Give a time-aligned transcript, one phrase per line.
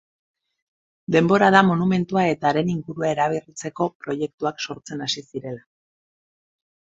[1.15, 5.63] Denbora da monumentua eta haren ingurua eraberritzeko proiektuak sortzen hasi zirela.